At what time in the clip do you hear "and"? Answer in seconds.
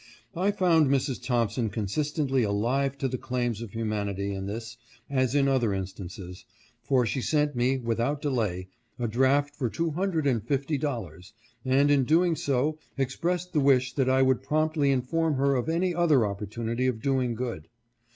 10.25-10.43, 11.63-11.91